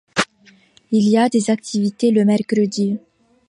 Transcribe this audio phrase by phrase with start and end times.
[0.91, 2.97] y a des activités le mercredi.